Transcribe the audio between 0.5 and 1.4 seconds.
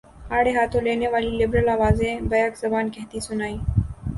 ہاتھوں لینے والی